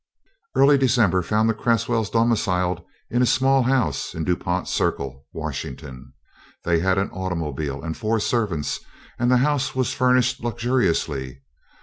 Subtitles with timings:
[0.55, 6.13] Early December found the Cresswells domiciled in a small house in Du Pont Circle, Washington.
[6.65, 8.79] They had an automobile and four servants,
[9.19, 11.43] and the house was furnished luxuriously.